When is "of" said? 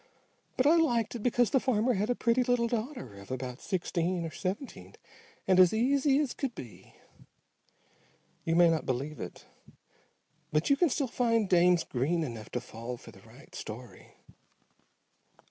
3.19-3.29